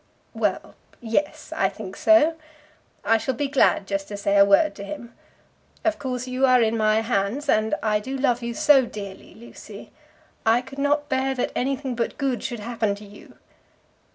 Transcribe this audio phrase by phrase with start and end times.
[0.33, 2.33] "Well, yes; I think so.
[3.05, 5.13] I shall be glad just to say a word to him.
[5.85, 9.91] Of course you are in my hands, and I do love you so dearly, Lucy!
[10.43, 13.37] I could not bear that anything but good should happen to you."